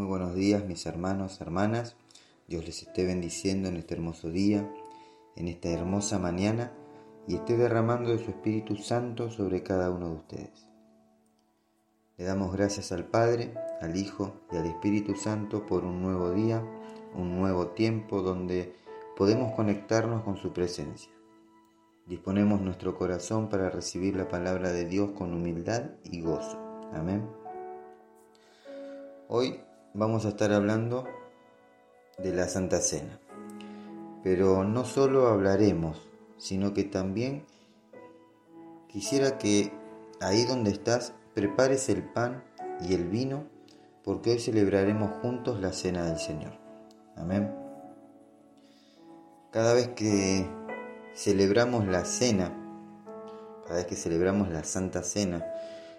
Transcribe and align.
Muy 0.00 0.08
buenos 0.08 0.34
días 0.34 0.64
mis 0.64 0.86
hermanos, 0.86 1.42
hermanas. 1.42 1.94
Dios 2.48 2.64
les 2.64 2.80
esté 2.80 3.04
bendiciendo 3.04 3.68
en 3.68 3.76
este 3.76 3.92
hermoso 3.92 4.30
día, 4.30 4.66
en 5.36 5.46
esta 5.46 5.68
hermosa 5.68 6.18
mañana 6.18 6.72
y 7.28 7.34
esté 7.34 7.58
derramando 7.58 8.08
de 8.08 8.18
su 8.18 8.30
Espíritu 8.30 8.76
Santo 8.76 9.30
sobre 9.30 9.62
cada 9.62 9.90
uno 9.90 10.08
de 10.08 10.14
ustedes. 10.14 10.66
Le 12.16 12.24
damos 12.24 12.50
gracias 12.50 12.92
al 12.92 13.04
Padre, 13.04 13.52
al 13.82 13.94
Hijo 13.94 14.40
y 14.50 14.56
al 14.56 14.64
Espíritu 14.64 15.16
Santo 15.16 15.66
por 15.66 15.84
un 15.84 16.00
nuevo 16.00 16.30
día, 16.30 16.64
un 17.14 17.38
nuevo 17.38 17.66
tiempo 17.66 18.22
donde 18.22 18.72
podemos 19.18 19.52
conectarnos 19.52 20.24
con 20.24 20.38
su 20.38 20.54
presencia. 20.54 21.12
Disponemos 22.06 22.62
nuestro 22.62 22.96
corazón 22.96 23.50
para 23.50 23.68
recibir 23.68 24.16
la 24.16 24.30
palabra 24.30 24.72
de 24.72 24.86
Dios 24.86 25.10
con 25.10 25.34
humildad 25.34 25.90
y 26.04 26.22
gozo. 26.22 26.58
Amén. 26.94 27.28
Hoy 29.28 29.60
vamos 29.94 30.24
a 30.24 30.30
estar 30.30 30.52
hablando 30.52 31.04
de 32.18 32.32
la 32.32 32.48
Santa 32.48 32.80
Cena. 32.80 33.18
Pero 34.22 34.64
no 34.64 34.84
solo 34.84 35.28
hablaremos, 35.28 36.08
sino 36.36 36.74
que 36.74 36.84
también 36.84 37.44
quisiera 38.88 39.38
que 39.38 39.72
ahí 40.20 40.44
donde 40.44 40.70
estás 40.70 41.14
prepares 41.34 41.88
el 41.88 42.04
pan 42.04 42.44
y 42.86 42.94
el 42.94 43.08
vino, 43.08 43.44
porque 44.04 44.32
hoy 44.32 44.38
celebraremos 44.38 45.10
juntos 45.22 45.60
la 45.60 45.72
Cena 45.72 46.04
del 46.04 46.18
Señor. 46.18 46.52
Amén. 47.16 47.54
Cada 49.50 49.74
vez 49.74 49.88
que 49.88 50.46
celebramos 51.14 51.86
la 51.86 52.04
cena, 52.04 52.56
cada 53.64 53.76
vez 53.76 53.86
que 53.86 53.96
celebramos 53.96 54.48
la 54.48 54.62
Santa 54.62 55.02
Cena, 55.02 55.44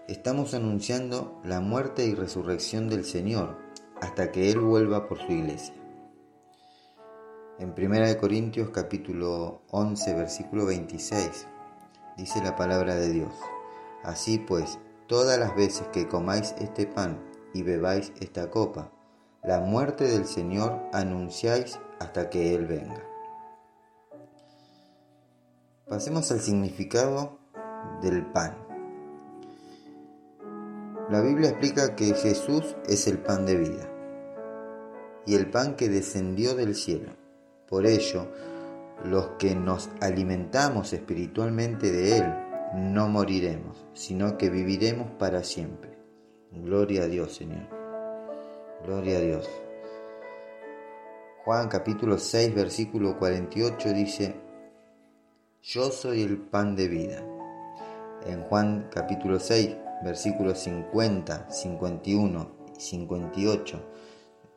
estamos 0.08 0.54
anunciando 0.54 1.40
la 1.44 1.60
muerte 1.60 2.06
y 2.06 2.16
resurrección 2.16 2.88
del 2.88 3.04
Señor 3.04 3.71
hasta 4.02 4.32
que 4.32 4.52
Él 4.52 4.60
vuelva 4.60 5.08
por 5.08 5.20
su 5.20 5.32
iglesia. 5.32 5.76
En 7.60 7.76
1 7.78 8.18
Corintios 8.20 8.72
capítulo 8.72 9.62
11 9.70 10.16
versículo 10.16 10.66
26 10.66 11.48
dice 12.18 12.44
la 12.44 12.56
palabra 12.56 12.96
de 12.96 13.10
Dios, 13.10 13.34
Así 14.04 14.40
pues, 14.40 14.80
todas 15.08 15.40
las 15.40 15.56
veces 15.56 15.88
que 15.94 16.08
comáis 16.08 16.56
este 16.60 16.88
pan 16.88 17.24
y 17.54 17.62
bebáis 17.62 18.12
esta 18.20 18.50
copa, 18.50 18.92
la 19.44 19.60
muerte 19.60 20.06
del 20.06 20.26
Señor 20.26 20.82
anunciáis 20.92 21.80
hasta 22.00 22.30
que 22.30 22.56
Él 22.56 22.66
venga. 22.66 23.04
Pasemos 25.88 26.32
al 26.32 26.40
significado 26.40 27.38
del 28.02 28.26
pan. 28.26 28.58
La 31.10 31.22
Biblia 31.22 31.50
explica 31.50 31.96
que 31.96 32.14
Jesús 32.14 32.76
es 32.88 33.08
el 33.08 33.20
pan 33.20 33.46
de 33.46 33.58
vida 33.58 33.91
y 35.26 35.36
el 35.36 35.50
pan 35.50 35.76
que 35.76 35.90
descendió 35.90 36.56
del 36.56 36.76
cielo. 36.76 37.12
Por 37.68 37.86
ello, 37.86 38.28
los 39.06 39.30
que 39.40 39.56
nos 39.56 39.90
alimentamos 40.00 40.94
espiritualmente 40.94 41.92
de 41.92 42.18
Él 42.18 42.26
no 42.76 43.08
moriremos, 43.08 43.86
sino 43.94 44.38
que 44.38 44.50
viviremos 44.50 45.12
para 45.20 45.44
siempre. 45.44 45.98
Gloria 46.52 47.04
a 47.04 47.08
Dios, 47.08 47.36
Señor. 47.36 47.68
Gloria 48.86 49.18
a 49.18 49.22
Dios. 49.22 49.50
Juan 51.44 51.70
capítulo 51.70 52.18
6, 52.18 52.54
versículo 52.54 53.18
48 53.18 53.94
dice, 53.94 54.36
Yo 55.64 55.92
soy 55.92 56.22
el 56.22 56.38
pan 56.38 56.76
de 56.76 56.88
vida. 56.88 57.24
En 58.26 58.44
Juan 58.44 58.90
capítulo 58.92 59.40
6, 59.40 59.76
versículos 60.04 60.60
50, 60.60 61.50
51 61.50 62.52
y 62.78 62.80
58 62.80 63.92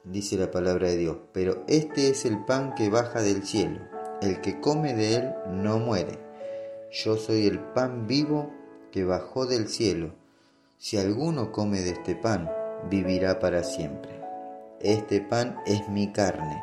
dice 0.05 0.37
la 0.37 0.51
palabra 0.51 0.89
de 0.89 0.97
Dios, 0.97 1.17
pero 1.33 1.65
este 1.67 2.09
es 2.11 2.25
el 2.25 2.45
pan 2.45 2.75
que 2.75 2.91
baja 2.91 3.23
del 3.23 3.45
cielo, 3.45 3.81
el 4.21 4.41
que 4.41 4.61
come 4.61 4.95
de 4.95 5.17
él 5.17 5.35
no 5.51 5.79
muere. 5.79 6.19
Yo 6.93 7.17
soy 7.17 7.47
el 7.47 7.59
pan 7.59 8.07
vivo 8.07 8.53
que 8.93 9.05
bajó 9.05 9.47
del 9.47 9.69
cielo. 9.69 10.15
Si 10.79 10.99
alguno 10.99 11.51
come 11.51 11.81
de 11.81 11.91
este 11.91 12.15
pan, 12.15 12.51
vivirá 12.91 13.41
para 13.41 13.65
siempre. 13.65 14.21
Este 14.81 15.21
pan 15.21 15.57
es 15.67 15.89
mi 15.89 16.13
carne, 16.13 16.63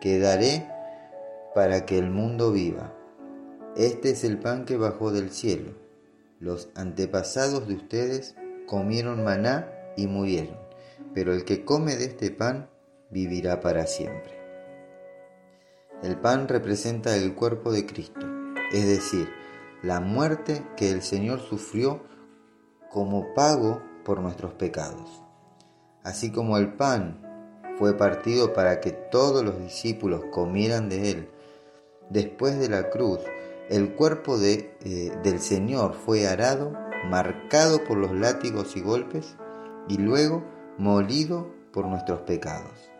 que 0.00 0.18
daré 0.18 0.66
para 1.54 1.84
que 1.84 1.98
el 1.98 2.10
mundo 2.10 2.52
viva. 2.52 2.94
Este 3.76 4.10
es 4.10 4.24
el 4.24 4.38
pan 4.38 4.64
que 4.64 4.76
bajó 4.76 5.10
del 5.10 5.30
cielo. 5.30 5.72
Los 6.38 6.68
antepasados 6.74 7.66
de 7.66 7.74
ustedes 7.74 8.36
comieron 8.66 9.24
maná 9.24 9.70
y 9.96 10.06
murieron, 10.06 10.56
pero 11.12 11.32
el 11.32 11.44
que 11.44 11.64
come 11.64 11.96
de 11.96 12.04
este 12.04 12.30
pan 12.30 12.68
vivirá 13.10 13.60
para 13.60 13.86
siempre. 13.86 14.36
El 16.02 16.18
pan 16.18 16.48
representa 16.48 17.16
el 17.16 17.34
cuerpo 17.34 17.72
de 17.72 17.86
Cristo, 17.86 18.26
es 18.72 18.86
decir, 18.86 19.28
la 19.82 20.00
muerte 20.00 20.62
que 20.76 20.90
el 20.90 21.02
Señor 21.02 21.40
sufrió 21.40 22.02
como 22.90 23.32
pago 23.34 23.82
por 24.04 24.20
nuestros 24.20 24.52
pecados. 24.54 25.22
Así 26.02 26.30
como 26.30 26.58
el 26.58 26.74
pan 26.74 27.22
fue 27.78 27.96
partido 27.96 28.52
para 28.52 28.80
que 28.80 28.92
todos 28.92 29.44
los 29.44 29.58
discípulos 29.58 30.24
comieran 30.30 30.88
de 30.88 31.10
él, 31.10 31.28
después 32.10 32.58
de 32.58 32.68
la 32.68 32.90
cruz, 32.90 33.20
el 33.68 33.94
cuerpo 33.94 34.38
de, 34.38 34.76
eh, 34.84 35.12
del 35.22 35.40
Señor 35.40 35.94
fue 35.94 36.28
arado, 36.28 36.72
marcado 37.08 37.82
por 37.84 37.96
los 37.96 38.12
látigos 38.12 38.76
y 38.76 38.80
golpes, 38.80 39.34
y 39.88 39.98
luego 39.98 40.44
molido 40.78 41.50
por 41.72 41.86
nuestros 41.86 42.20
pecados 42.20 42.90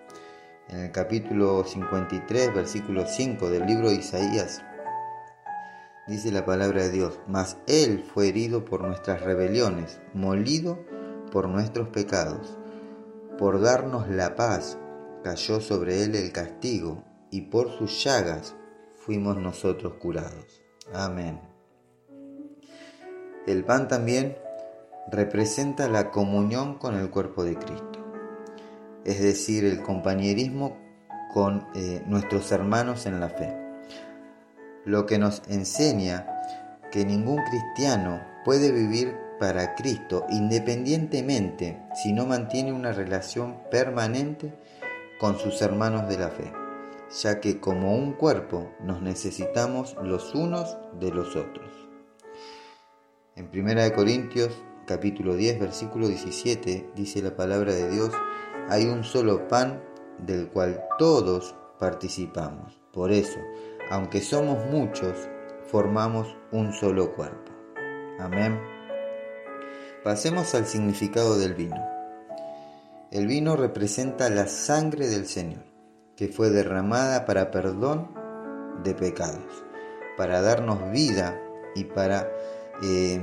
en 0.69 0.81
el 0.81 0.93
capítulo 0.93 1.65
53, 1.65 2.55
versículo 2.55 3.07
5 3.07 3.51
del 3.51 3.67
libro 3.67 3.89
de 3.89 3.97
Isaías, 3.97 4.63
dice 6.09 6.33
la 6.33 6.45
palabra 6.45 6.83
de 6.83 6.91
Dios, 6.91 7.21
mas 7.29 7.59
Él 7.67 8.05
fue 8.13 8.29
herido 8.29 8.65
por 8.65 8.83
nuestras 8.83 9.21
rebeliones, 9.23 10.01
molido 10.13 10.79
por 11.31 11.49
nuestros 11.49 11.89
pecados. 11.89 12.59
Por 13.39 13.61
darnos 13.61 14.09
la 14.09 14.35
paz, 14.35 14.79
cayó 15.23 15.61
sobre 15.61 16.03
Él 16.03 16.15
el 16.15 16.33
castigo, 16.33 17.05
y 17.31 17.43
por 17.43 17.71
sus 17.77 18.03
llagas 18.03 18.57
fuimos 18.95 19.37
nosotros 19.37 19.95
curados. 19.95 20.63
Amén. 20.93 21.41
El 23.47 23.65
pan 23.65 23.89
también 23.89 24.37
representa 25.11 25.89
la 25.89 26.11
comunión 26.11 26.79
con 26.79 26.97
el 26.97 27.11
cuerpo 27.11 27.45
de 27.45 27.57
Cristo 27.57 27.96
es 29.07 29.21
decir, 29.21 29.65
el 29.65 29.83
compañerismo 29.83 30.77
con 31.33 31.69
eh, 31.75 32.03
nuestros 32.07 32.51
hermanos 32.51 33.07
en 33.07 33.21
la 33.21 33.29
fe. 33.29 33.57
Lo 34.85 35.07
que 35.07 35.19
nos 35.19 35.43
enseña 35.49 36.27
que 36.91 37.05
ningún 37.05 37.41
cristiano 37.45 38.21
puede 38.45 38.73
vivir 38.73 39.17
para 39.39 39.75
Cristo 39.75 40.25
independientemente 40.31 41.83
si 41.95 42.13
no 42.13 42.27
mantiene 42.27 42.73
una 42.73 42.93
relación 42.93 43.59
permanente 43.71 44.53
con 45.21 45.39
sus 45.39 45.63
hermanos 45.63 46.09
de 46.09 46.19
la 46.19 46.31
fe, 46.31 46.53
ya 47.23 47.41
que 47.41 47.61
como 47.61 47.95
un 47.95 48.13
cuerpo 48.13 48.73
nos 48.81 49.03
necesitamos 49.03 49.97
los 50.03 50.35
unos 50.35 50.77
de 50.99 51.11
los 51.13 51.37
otros. 51.37 51.71
En 53.37 53.51
1 53.53 53.95
Corintios 53.95 54.53
capítulo 54.87 55.35
10 55.35 55.61
versículo 55.61 56.09
17 56.09 56.91
dice 56.95 57.21
la 57.21 57.37
palabra 57.37 57.73
de 57.75 57.91
Dios, 57.91 58.13
hay 58.69 58.87
un 58.87 59.05
solo 59.05 59.47
pan 59.49 59.83
del 60.19 60.49
cual 60.49 60.83
todos 60.99 61.55
participamos. 61.79 62.79
Por 62.93 63.13
eso, 63.13 63.39
aunque 63.91 64.21
somos 64.21 64.65
muchos, 64.67 65.17
formamos 65.67 66.37
un 66.51 66.73
solo 66.73 67.15
cuerpo. 67.15 67.53
Amén. 68.19 68.59
Pasemos 70.03 70.55
al 70.55 70.67
significado 70.67 71.39
del 71.39 71.55
vino. 71.55 71.85
El 73.11 73.27
vino 73.27 73.57
representa 73.57 74.31
la 74.31 74.47
sangre 74.47 75.09
del 75.09 75.27
Señor, 75.27 75.63
que 76.17 76.29
fue 76.29 76.51
derramada 76.51 77.25
para 77.25 77.51
perdón 77.51 78.11
de 78.83 78.95
pecados, 78.95 79.65
para 80.17 80.41
darnos 80.41 80.91
vida 80.91 81.41
y 81.75 81.85
para 81.85 82.29
eh, 82.83 83.21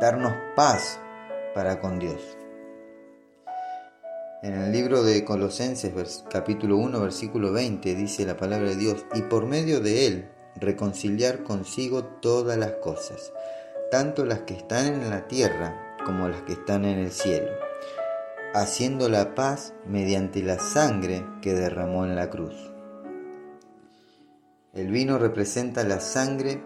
darnos 0.00 0.32
paz 0.54 1.00
para 1.54 1.80
con 1.80 1.98
Dios. 1.98 2.36
En 4.44 4.52
el 4.52 4.72
libro 4.72 5.02
de 5.02 5.24
Colosenses 5.24 6.22
capítulo 6.30 6.76
1 6.76 7.00
versículo 7.00 7.50
20 7.50 7.94
dice 7.94 8.26
la 8.26 8.36
palabra 8.36 8.68
de 8.68 8.76
Dios, 8.76 9.06
y 9.14 9.22
por 9.22 9.46
medio 9.46 9.80
de 9.80 10.06
él 10.06 10.28
reconciliar 10.56 11.44
consigo 11.44 12.04
todas 12.04 12.58
las 12.58 12.72
cosas, 12.72 13.32
tanto 13.90 14.26
las 14.26 14.40
que 14.40 14.52
están 14.52 14.84
en 14.84 15.08
la 15.08 15.26
tierra 15.28 15.96
como 16.04 16.28
las 16.28 16.42
que 16.42 16.52
están 16.52 16.84
en 16.84 16.98
el 16.98 17.10
cielo, 17.10 17.48
haciendo 18.52 19.08
la 19.08 19.34
paz 19.34 19.72
mediante 19.86 20.42
la 20.42 20.58
sangre 20.58 21.24
que 21.40 21.54
derramó 21.54 22.04
en 22.04 22.14
la 22.14 22.28
cruz. 22.28 22.70
El 24.74 24.88
vino 24.88 25.16
representa 25.16 25.84
la 25.84 26.00
sangre 26.00 26.62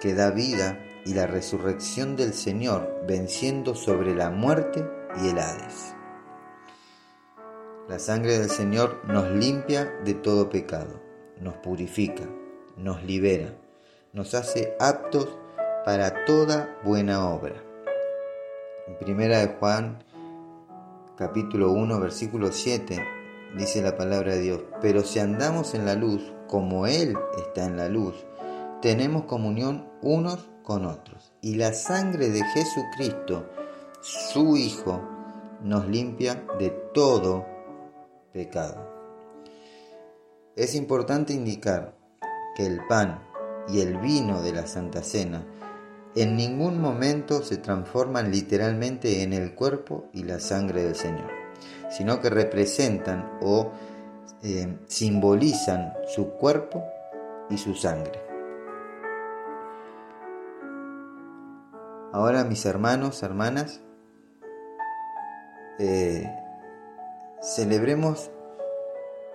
que 0.00 0.14
da 0.14 0.30
vida 0.30 0.80
y 1.04 1.12
la 1.12 1.26
resurrección 1.26 2.16
del 2.16 2.32
Señor, 2.32 3.04
venciendo 3.06 3.74
sobre 3.74 4.14
la 4.14 4.30
muerte 4.30 4.82
y 5.22 5.28
el 5.28 5.38
Hades. 5.38 5.97
La 7.88 7.98
sangre 7.98 8.38
del 8.38 8.50
Señor 8.50 9.00
nos 9.06 9.30
limpia 9.30 9.90
de 10.04 10.12
todo 10.12 10.50
pecado, 10.50 11.00
nos 11.40 11.54
purifica, 11.54 12.24
nos 12.76 13.02
libera, 13.02 13.54
nos 14.12 14.34
hace 14.34 14.76
aptos 14.78 15.26
para 15.86 16.26
toda 16.26 16.76
buena 16.84 17.26
obra. 17.30 17.54
En 18.86 18.98
primera 18.98 19.38
de 19.38 19.54
Juan 19.58 20.04
capítulo 21.16 21.72
1 21.72 21.98
versículo 21.98 22.52
7 22.52 23.02
dice 23.56 23.80
la 23.80 23.96
palabra 23.96 24.34
de 24.34 24.40
Dios, 24.40 24.60
pero 24.82 25.02
si 25.02 25.18
andamos 25.18 25.72
en 25.72 25.86
la 25.86 25.94
luz 25.94 26.34
como 26.46 26.86
Él 26.86 27.16
está 27.38 27.64
en 27.64 27.78
la 27.78 27.88
luz, 27.88 28.26
tenemos 28.82 29.24
comunión 29.24 29.88
unos 30.02 30.50
con 30.62 30.84
otros. 30.84 31.32
Y 31.40 31.54
la 31.54 31.72
sangre 31.72 32.28
de 32.28 32.44
Jesucristo, 32.44 33.46
su 34.02 34.58
Hijo, 34.58 35.00
nos 35.62 35.88
limpia 35.88 36.44
de 36.58 36.68
todo 36.92 37.57
pecado. 38.32 38.98
Es 40.56 40.74
importante 40.74 41.32
indicar 41.32 41.96
que 42.56 42.66
el 42.66 42.80
pan 42.88 43.22
y 43.68 43.80
el 43.80 43.98
vino 43.98 44.42
de 44.42 44.52
la 44.52 44.66
Santa 44.66 45.02
Cena 45.02 45.46
en 46.14 46.36
ningún 46.36 46.80
momento 46.80 47.42
se 47.42 47.58
transforman 47.58 48.30
literalmente 48.30 49.22
en 49.22 49.32
el 49.32 49.54
cuerpo 49.54 50.08
y 50.12 50.24
la 50.24 50.40
sangre 50.40 50.82
del 50.82 50.96
Señor, 50.96 51.30
sino 51.90 52.20
que 52.20 52.30
representan 52.30 53.38
o 53.40 53.70
eh, 54.42 54.78
simbolizan 54.86 55.92
su 56.08 56.30
cuerpo 56.30 56.84
y 57.50 57.58
su 57.58 57.74
sangre. 57.74 58.20
Ahora 62.12 62.42
mis 62.42 62.64
hermanos, 62.66 63.22
hermanas, 63.22 63.80
eh, 65.78 66.28
celebremos 67.40 68.30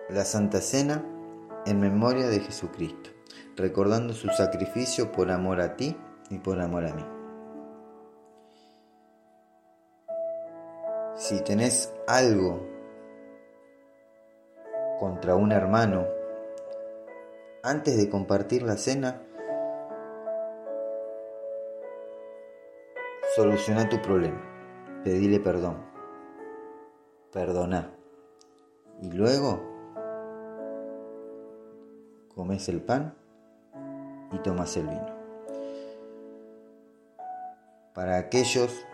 la 0.09 0.25
Santa 0.25 0.59
Cena 0.59 1.03
en 1.65 1.79
memoria 1.79 2.27
de 2.27 2.39
Jesucristo, 2.39 3.11
recordando 3.55 4.13
su 4.13 4.27
sacrificio 4.29 5.11
por 5.11 5.31
amor 5.31 5.61
a 5.61 5.75
ti 5.75 5.97
y 6.29 6.39
por 6.39 6.59
amor 6.59 6.85
a 6.85 6.93
mí. 6.93 7.05
Si 11.15 11.41
tenés 11.41 11.93
algo 12.07 12.67
contra 14.99 15.35
un 15.35 15.51
hermano, 15.51 16.05
antes 17.63 17.95
de 17.95 18.09
compartir 18.09 18.63
la 18.63 18.75
cena, 18.75 19.21
soluciona 23.35 23.87
tu 23.87 24.01
problema, 24.01 24.41
pedile 25.05 25.39
perdón, 25.39 25.92
perdona 27.33 27.89
y 29.01 29.11
luego 29.11 29.59
comes 32.35 32.69
el 32.69 32.79
pan 32.81 33.15
y 34.31 34.37
tomas 34.37 34.77
el 34.77 34.87
vino. 34.87 35.13
Para 37.93 38.17
aquellos 38.17 38.85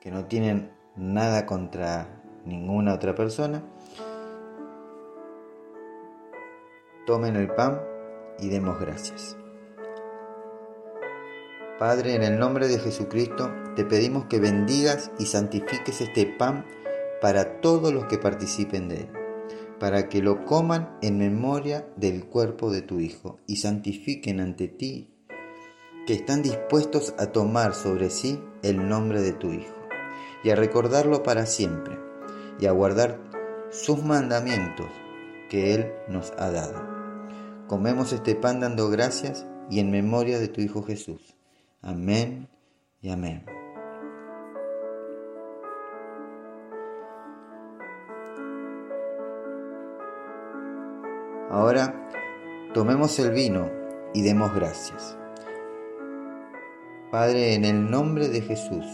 que 0.00 0.10
no 0.10 0.24
tienen 0.26 0.72
nada 0.96 1.46
contra 1.46 2.08
ninguna 2.44 2.94
otra 2.94 3.14
persona, 3.14 3.62
tomen 7.06 7.36
el 7.36 7.54
pan 7.54 7.80
y 8.38 8.48
demos 8.48 8.78
gracias. 8.80 9.41
Padre, 11.82 12.14
en 12.14 12.22
el 12.22 12.38
nombre 12.38 12.68
de 12.68 12.78
Jesucristo, 12.78 13.50
te 13.74 13.84
pedimos 13.84 14.26
que 14.26 14.38
bendigas 14.38 15.10
y 15.18 15.26
santifiques 15.26 16.00
este 16.00 16.26
pan 16.26 16.64
para 17.20 17.60
todos 17.60 17.92
los 17.92 18.04
que 18.04 18.18
participen 18.18 18.88
de 18.88 18.98
él, 18.98 19.08
para 19.80 20.08
que 20.08 20.22
lo 20.22 20.44
coman 20.44 20.96
en 21.02 21.18
memoria 21.18 21.88
del 21.96 22.26
cuerpo 22.26 22.70
de 22.70 22.82
tu 22.82 23.00
Hijo 23.00 23.40
y 23.48 23.56
santifiquen 23.56 24.38
ante 24.38 24.68
ti, 24.68 25.12
que 26.06 26.14
están 26.14 26.42
dispuestos 26.42 27.16
a 27.18 27.32
tomar 27.32 27.74
sobre 27.74 28.10
sí 28.10 28.40
el 28.62 28.88
nombre 28.88 29.20
de 29.20 29.32
tu 29.32 29.50
Hijo 29.50 29.74
y 30.44 30.50
a 30.50 30.54
recordarlo 30.54 31.24
para 31.24 31.46
siempre 31.46 31.98
y 32.60 32.66
a 32.66 32.70
guardar 32.70 33.18
sus 33.72 34.04
mandamientos 34.04 34.86
que 35.50 35.74
Él 35.74 35.90
nos 36.06 36.32
ha 36.38 36.52
dado. 36.52 36.80
Comemos 37.66 38.12
este 38.12 38.36
pan 38.36 38.60
dando 38.60 38.88
gracias 38.88 39.48
y 39.68 39.80
en 39.80 39.90
memoria 39.90 40.38
de 40.38 40.46
tu 40.46 40.60
Hijo 40.60 40.84
Jesús. 40.84 41.41
Amén 41.84 42.48
y 43.00 43.10
amén. 43.10 43.44
Ahora 51.50 52.08
tomemos 52.72 53.18
el 53.18 53.32
vino 53.32 53.68
y 54.14 54.22
demos 54.22 54.54
gracias. 54.54 55.18
Padre, 57.10 57.54
en 57.54 57.64
el 57.64 57.90
nombre 57.90 58.28
de 58.28 58.42
Jesús, 58.42 58.86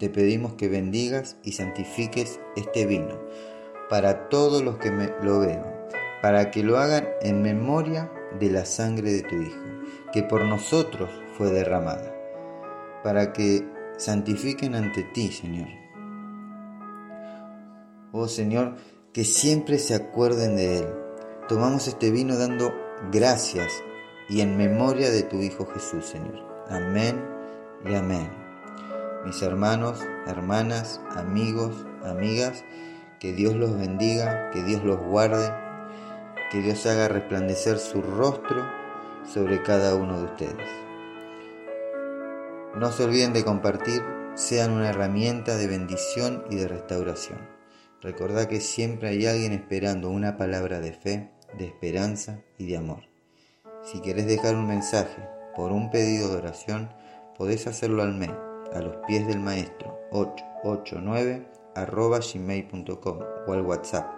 te 0.00 0.10
pedimos 0.10 0.54
que 0.54 0.68
bendigas 0.68 1.36
y 1.44 1.52
santifiques 1.52 2.40
este 2.56 2.84
vino 2.84 3.16
para 3.88 4.28
todos 4.28 4.60
los 4.64 4.78
que 4.78 4.90
me 4.90 5.12
lo 5.22 5.38
beban, 5.38 5.72
para 6.20 6.50
que 6.50 6.64
lo 6.64 6.78
hagan 6.78 7.06
en 7.22 7.42
memoria 7.42 8.10
de 8.40 8.50
la 8.50 8.64
sangre 8.64 9.12
de 9.12 9.22
tu 9.22 9.36
Hijo, 9.36 9.62
que 10.12 10.24
por 10.24 10.44
nosotros 10.44 11.08
fue 11.38 11.50
derramada 11.50 12.13
para 13.04 13.34
que 13.34 13.68
santifiquen 13.98 14.74
ante 14.74 15.02
ti, 15.02 15.30
Señor. 15.30 15.68
Oh 18.12 18.26
Señor, 18.28 18.76
que 19.12 19.24
siempre 19.24 19.78
se 19.78 19.94
acuerden 19.94 20.56
de 20.56 20.78
Él. 20.78 20.88
Tomamos 21.46 21.86
este 21.86 22.10
vino 22.10 22.38
dando 22.38 22.72
gracias 23.12 23.70
y 24.30 24.40
en 24.40 24.56
memoria 24.56 25.10
de 25.10 25.22
tu 25.22 25.42
Hijo 25.42 25.66
Jesús, 25.66 26.06
Señor. 26.06 26.64
Amén 26.70 27.22
y 27.84 27.94
amén. 27.94 28.30
Mis 29.26 29.42
hermanos, 29.42 30.00
hermanas, 30.26 31.02
amigos, 31.10 31.86
amigas, 32.02 32.64
que 33.20 33.34
Dios 33.34 33.54
los 33.54 33.76
bendiga, 33.78 34.50
que 34.50 34.62
Dios 34.62 34.82
los 34.82 34.98
guarde, 34.98 35.52
que 36.50 36.62
Dios 36.62 36.86
haga 36.86 37.08
resplandecer 37.08 37.78
su 37.78 38.00
rostro 38.00 38.64
sobre 39.30 39.62
cada 39.62 39.94
uno 39.94 40.18
de 40.20 40.24
ustedes. 40.24 40.93
No 42.76 42.90
se 42.90 43.04
olviden 43.04 43.32
de 43.32 43.44
compartir, 43.44 44.02
sean 44.34 44.72
una 44.72 44.90
herramienta 44.90 45.56
de 45.56 45.68
bendición 45.68 46.44
y 46.50 46.56
de 46.56 46.66
restauración. 46.66 47.38
Recordad 48.02 48.48
que 48.48 48.60
siempre 48.60 49.10
hay 49.10 49.26
alguien 49.26 49.52
esperando 49.52 50.10
una 50.10 50.36
palabra 50.36 50.80
de 50.80 50.92
fe, 50.92 51.30
de 51.56 51.66
esperanza 51.66 52.40
y 52.58 52.66
de 52.66 52.76
amor. 52.76 53.04
Si 53.84 54.00
querés 54.00 54.26
dejar 54.26 54.56
un 54.56 54.66
mensaje 54.66 55.22
por 55.54 55.70
un 55.70 55.92
pedido 55.92 56.28
de 56.30 56.36
oración, 56.36 56.90
podés 57.38 57.68
hacerlo 57.68 58.02
al 58.02 58.14
mail, 58.14 58.34
a 58.72 58.80
los 58.80 58.96
pies 59.06 59.24
del 59.28 59.38
maestro, 59.38 59.96
889 60.10 61.46
arroba 61.76 62.18
gmail.com 62.18 63.18
o 63.46 63.52
al 63.52 63.62
WhatsApp 63.62 64.10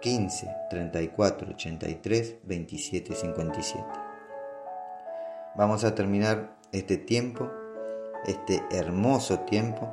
15 0.00 0.48
34 0.70 1.50
83 1.50 2.36
27 2.44 3.14
57. 3.16 3.84
Vamos 5.56 5.82
a 5.82 5.94
terminar 5.96 6.56
este 6.70 6.98
tiempo 6.98 7.50
este 8.26 8.62
hermoso 8.70 9.40
tiempo 9.40 9.92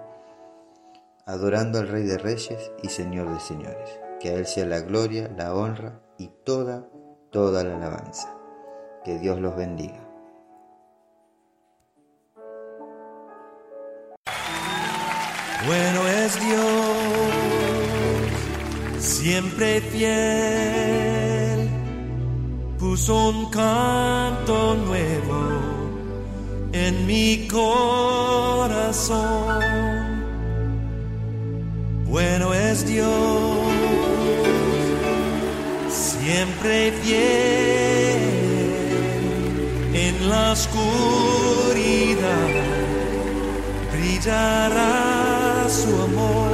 adorando 1.25 1.79
al 1.79 1.87
Rey 1.87 2.03
de 2.03 2.17
Reyes 2.17 2.71
y 2.81 2.89
Señor 2.89 3.33
de 3.33 3.39
Señores. 3.39 3.99
Que 4.19 4.29
a 4.29 4.33
Él 4.33 4.45
sea 4.45 4.65
la 4.65 4.79
gloria, 4.79 5.29
la 5.37 5.53
honra 5.53 6.01
y 6.17 6.29
toda, 6.43 6.87
toda 7.31 7.63
la 7.63 7.75
alabanza. 7.75 8.35
Que 9.03 9.19
Dios 9.19 9.39
los 9.39 9.55
bendiga. 9.55 9.99
Bueno 15.65 16.07
es 16.07 16.39
Dios, 16.41 16.61
siempre 18.99 19.79
fiel, 19.79 21.69
puso 22.77 23.29
un 23.29 23.49
canto 23.49 24.75
nuevo 24.75 25.72
en 26.73 27.05
mi 27.05 27.47
corazón. 27.47 29.13
Bueno 32.05 32.53
es 32.53 32.85
Dios, 32.85 33.07
siempre 35.89 36.91
fiel 37.03 37.21
en 39.93 40.29
la 40.29 40.51
oscuridad, 40.51 42.49
brillará 43.93 45.65
su 45.69 46.01
amor. 46.01 46.51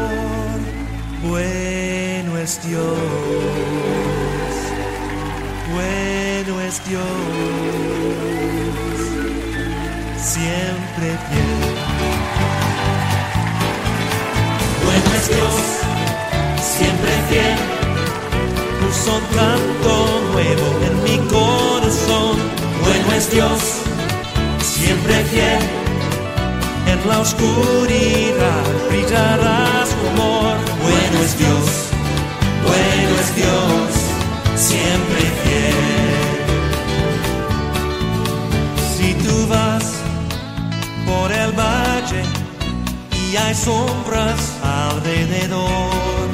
Bueno 1.28 2.38
es 2.38 2.62
Dios, 2.66 2.98
bueno 5.74 6.62
es 6.62 6.86
Dios 6.88 8.49
siempre 10.22 11.18
fiel. 11.30 11.60
Bueno 14.86 15.10
es 15.16 15.28
Dios. 15.30 15.80
siempre 16.80 17.12
fiel. 17.30 17.58
Puso 18.80 19.16
un 19.16 19.26
canto 19.36 19.94
nuevo 20.32 20.68
en 20.88 21.04
mi 21.04 21.18
corazón. 21.28 22.38
Bueno 22.82 23.14
es 23.18 23.32
Dios, 23.32 23.62
siempre 24.62 25.24
fiel. 25.26 25.60
En 26.88 27.08
la 27.08 27.20
oscuridad 27.20 28.64
brillará 28.90 29.86
su 29.86 30.08
amor. 30.10 30.39
Y 43.32 43.38
hay 43.38 43.54
sombras 43.54 44.58
alrededor, 44.64 46.30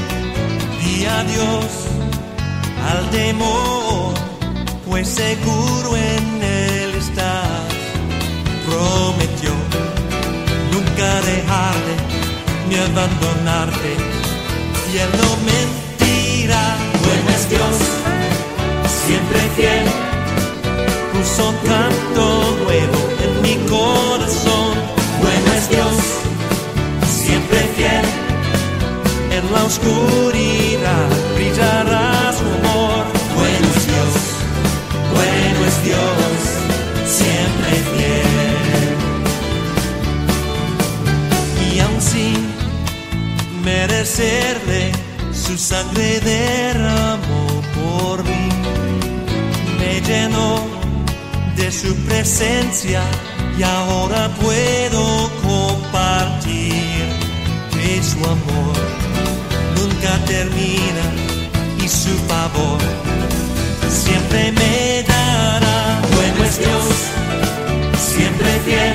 di 0.79 1.05
adiós 1.05 1.65
al 2.89 3.09
temor, 3.09 4.13
pues 4.87 5.09
seguro 5.09 5.97
en 5.97 6.43
él 6.43 6.95
estás. 6.97 7.65
Prometió 8.65 9.51
nunca 10.71 11.21
dejarte 11.31 11.93
ni 12.69 12.75
abandonarte, 12.75 13.91
y 14.93 14.97
él 14.97 15.09
no 15.21 15.29
mentirá. 15.51 16.77
Bueno 17.03 17.29
es 17.35 17.49
Dios, 17.49 17.77
siempre 19.05 19.39
fiel 19.55 19.85
puso 21.13 21.53
la 29.55 29.63
oscuridad 29.63 31.09
brillará 31.35 32.33
su 32.37 32.45
amor. 32.57 33.03
Bueno 33.35 33.67
es 33.77 33.85
Dios, 33.91 34.13
bueno 35.15 35.59
es 35.69 35.77
Dios, 35.89 36.37
siempre 37.19 37.71
fiel. 37.91 38.95
Y 41.67 41.79
aun 41.79 42.01
sin 42.01 42.41
merecerle, 43.63 44.91
su 45.31 45.57
sangre 45.57 46.19
derramó 46.21 47.45
por 47.77 48.23
mí 48.23 48.49
me 49.79 50.01
llenó 50.01 50.51
de 51.55 51.71
su 51.71 51.95
presencia 52.07 53.01
y 53.57 53.63
ahora 53.63 54.29
puedo 54.41 55.03
compartir 55.41 57.05
que 57.71 58.03
su 58.03 58.17
amor 58.25 58.64
termina 60.25 61.03
y 61.83 61.87
su 61.87 62.13
favor 62.27 62.79
siempre 63.89 64.51
me 64.51 65.03
dará. 65.03 66.01
Bueno 66.15 66.43
es 66.43 66.59
Dios, 66.59 66.85
siempre 67.97 68.49
fiel, 68.65 68.93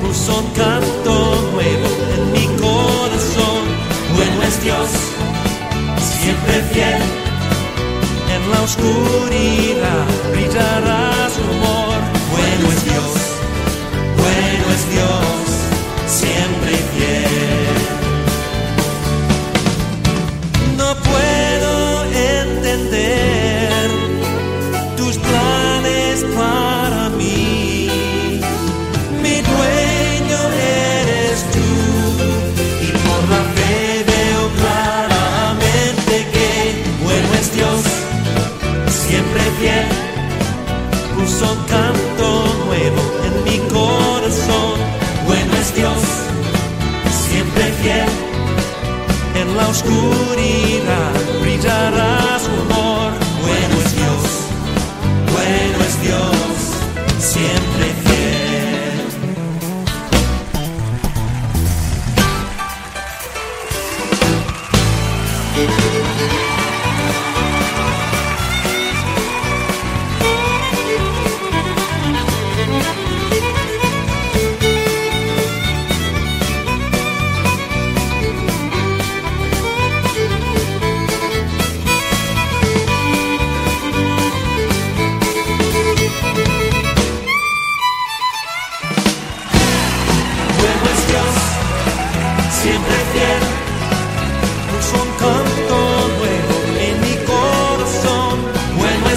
puso 0.00 0.40
un 0.40 0.50
canto 0.52 1.50
nuevo 1.52 1.88
en 2.14 2.32
mi 2.32 2.46
corazón. 2.58 3.62
Bueno 4.14 4.42
es 4.42 4.62
Dios, 4.62 4.90
siempre 6.20 6.62
fiel 6.72 7.02
en 8.34 8.50
la 8.50 8.62
oscuridad 8.62 10.06
brillará 10.32 11.28
su 11.34 11.42
amor. 11.42 11.73
En 49.86 50.23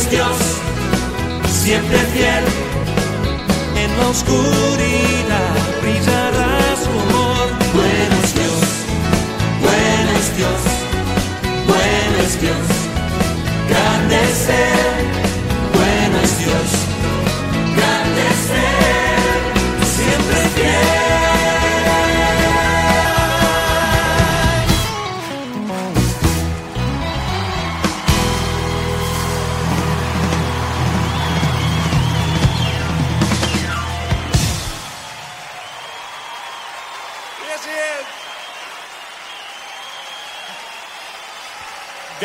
Dios, 0.09 0.37
siempre 1.47 1.97
fiel. 2.13 2.43
En 3.75 3.97
la 3.97 4.07
oscuridad 4.07 5.55
brillará 5.81 6.75
su 6.83 6.89
amor. 6.89 7.47
Bueno 7.73 8.15
es 8.23 8.33
Dios, 8.33 8.59
bueno 9.61 10.11
es 10.19 10.37
Dios, 10.37 10.61
bueno 11.67 12.17
es 12.25 12.41
Dios. 12.41 12.67
Grande 13.69 14.15
es 14.31 14.96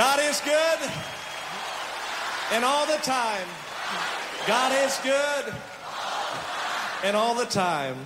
God 0.02 0.18
is 0.18 0.40
good. 0.40 0.90
And 2.50 2.64
all 2.64 2.86
the 2.86 2.98
time. 3.04 3.46
God 4.48 4.72
is 4.84 4.98
good. 5.04 5.54
And 7.04 7.16
all 7.16 7.36
the 7.36 7.44
time. 7.44 7.94